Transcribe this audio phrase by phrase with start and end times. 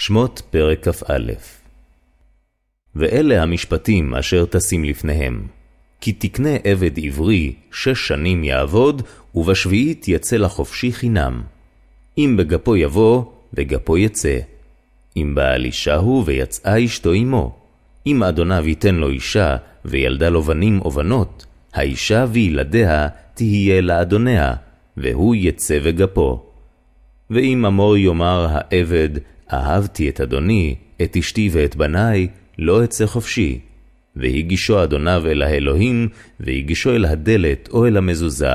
[0.00, 1.32] שמות פרק כ"א
[2.94, 5.46] ואלה המשפטים אשר תשים לפניהם.
[6.00, 9.02] כי תקנה עבד עברי שש שנים יעבוד,
[9.34, 11.42] ובשביעית יצא לחופשי חינם.
[12.18, 13.24] אם בגפו יבוא,
[13.54, 14.38] בגפו יצא.
[15.16, 17.56] אם בעל אישה הוא, ויצאה אשתו עמו.
[18.06, 24.54] אם אדוניו ייתן לו אישה, וילדה לו בנים או בנות, האישה וילדיה תהיה לאדוניה,
[24.96, 26.42] והוא יצא בגפו.
[27.30, 29.10] ואם אמור יאמר העבד,
[29.52, 33.60] אהבתי את אדוני, את אשתי ואת בניי, לא אצא חופשי.
[34.16, 36.08] והגישו אדוניו אל האלוהים,
[36.40, 38.52] והגישו אל הדלת או אל המזוזה,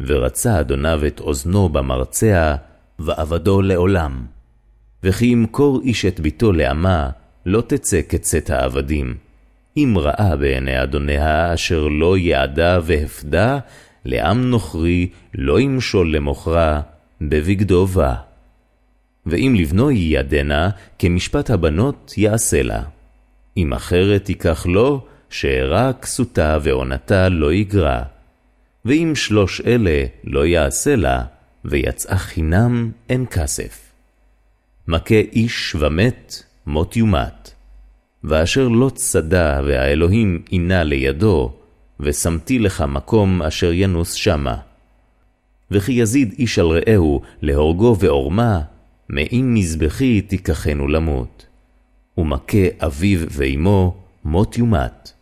[0.00, 2.54] ורצה אדוניו את אוזנו במרצע,
[2.98, 4.26] ועבדו לעולם.
[5.04, 7.10] וכי ימכור איש את ביתו לאמה,
[7.46, 9.14] לא תצא כצאת העבדים.
[9.76, 13.58] אם ראה בעיני אדוניה אשר לא יעדה והפדה,
[14.04, 16.80] לעם נוכרי לא ימשול למוכרה,
[17.20, 18.14] בבגדו בא.
[19.26, 22.82] ואם לבנו ייעדנה, כמשפט הבנות יעשה לה.
[23.56, 28.02] אם אחרת ייקח לו, שאירע כסותה ועונתה לא יגרע.
[28.84, 31.24] ואם שלוש אלה לא יעשה לה,
[31.64, 33.92] ויצאה חינם אין כסף.
[34.88, 37.50] מכה איש ומת, מות יומת.
[38.24, 41.52] ואשר לא צדה והאלוהים עינה לידו,
[42.00, 44.56] ושמתי לך מקום אשר ינוס שמה.
[45.70, 48.60] וכי יזיד איש על רעהו להורגו ועורמה,
[49.08, 51.46] מעם מזבחי תיקחנו למות.
[52.18, 55.12] ומכה אביו ואמו, מות יומת.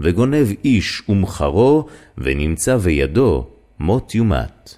[0.00, 1.86] וגונב איש ומחרו,
[2.18, 3.46] ונמצא בידו,
[3.80, 4.76] מות יומת.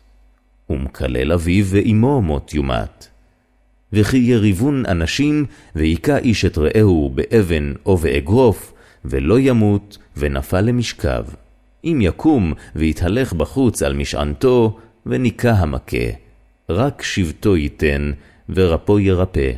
[0.71, 3.09] ומקלל אביו ואמו מות יומת.
[3.93, 8.73] וכי יריבון אנשים, ויכה איש את רעהו באבן או באגרוף,
[9.05, 11.25] ולא ימות, ונפל למשכב.
[11.85, 16.07] אם יקום, ויתהלך בחוץ על משענתו, וניקה המכה.
[16.69, 18.11] רק שבטו ייתן,
[18.49, 19.53] ורפו ירפא.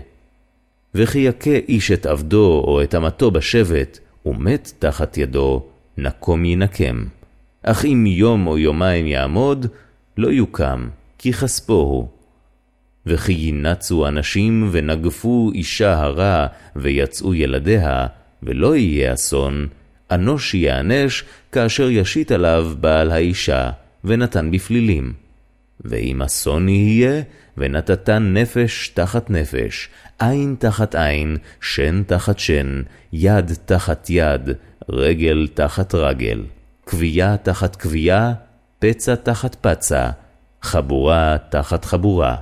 [0.94, 5.62] וכי יכה איש את עבדו או את אמתו בשבט, ומת תחת ידו,
[5.98, 7.04] נקום ינקם.
[7.62, 9.66] אך אם יום או יומיים יעמוד,
[10.16, 10.88] לא יוקם,
[11.18, 12.08] כי כספו הוא.
[13.06, 16.46] וכי ינצו אנשים ונגפו אישה הרע,
[16.76, 18.06] ויצאו ילדיה,
[18.42, 19.66] ולא יהיה אסון,
[20.10, 23.70] אנוש יענש, כאשר ישית עליו בעל האישה,
[24.04, 25.25] ונתן בפלילים.
[25.84, 27.22] ואם אסון יהיה,
[27.56, 29.88] ונתתן נפש תחת נפש,
[30.18, 32.82] עין תחת עין, שן תחת שן,
[33.12, 34.50] יד תחת יד,
[34.88, 36.42] רגל תחת רגל,
[36.86, 38.32] כבייה תחת כבייה,
[38.78, 40.10] פצע תחת פצע,
[40.62, 42.36] חבורה תחת חבורה.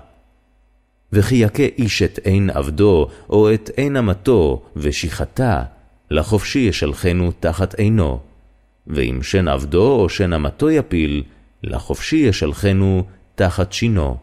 [1.13, 5.63] וכי יכה איש את עין עבדו, או את עין אמתו, ושיחתה,
[6.11, 8.21] לחופשי ישלחנו תחת עינו.
[8.87, 11.23] ואם שן עבדו או שן אמתו יפיל,
[11.63, 14.17] לחופשי ישלחנו תחת שינו.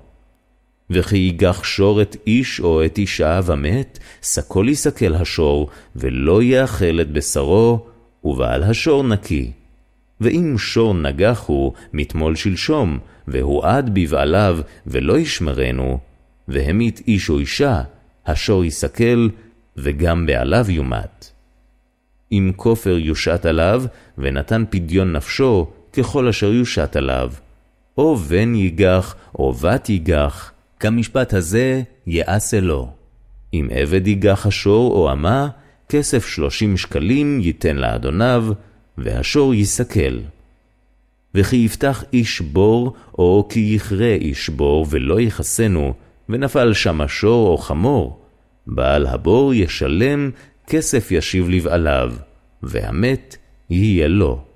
[0.89, 7.11] וכי ייגח שור את איש או את אישה ומת, סקול יסקל השור, ולא יאכל את
[7.11, 7.85] בשרו,
[8.23, 9.51] ובעל השור נקי.
[10.21, 15.99] ואם שור נגח הוא מתמול שלשום, והועד בבעליו, ולא ישמרנו,
[16.47, 17.81] והמית איש או אישה,
[18.25, 19.29] השור יסקל,
[19.77, 21.31] וגם בעליו יומת.
[22.31, 23.83] אם כופר יושת עליו,
[24.17, 27.31] ונתן פדיון נפשו, ככל אשר יושת עליו.
[27.97, 32.89] או בן ייגח, או בת ייגח, כמשפט הזה יעשה לו.
[33.53, 35.47] אם עבד ייגח השור או אמה,
[35.89, 38.45] כסף שלושים שקלים ייתן לאדוניו,
[38.97, 40.19] והשור יסכל.
[41.35, 45.93] וכי יפתח איש בור, או כי יכרה איש בור, ולא יכסנו,
[46.29, 48.21] ונפל שם השור או חמור,
[48.67, 50.31] בעל הבור ישלם,
[50.67, 52.13] כסף ישיב לבעליו,
[52.63, 53.37] והמת
[53.69, 54.50] יהיה לו.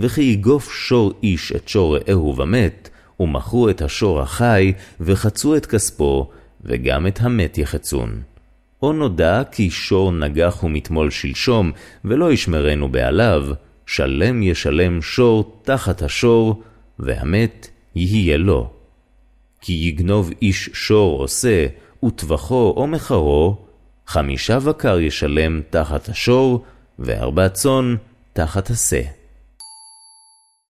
[0.00, 2.88] וכי יגוף שור איש את שור רעהו ומת,
[3.20, 6.30] ומכרו את השור החי, וחצו את כספו,
[6.64, 8.22] וגם את המת יחצון.
[8.82, 11.72] או נודע כי שור נגח ומתמול שלשום,
[12.04, 13.46] ולא ישמרנו בעליו,
[13.86, 16.62] שלם ישלם שור תחת השור,
[16.98, 18.70] והמת יהיה לו.
[19.60, 21.66] כי יגנוב איש שור עושה,
[22.04, 23.56] וטבחו או מחרו,
[24.06, 26.64] חמישה בקר ישלם תחת השור,
[26.98, 27.96] וארבע צאן
[28.32, 29.02] תחת השה.